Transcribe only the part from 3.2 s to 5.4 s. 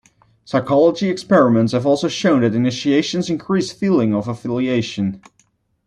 increase feelings of affiliation.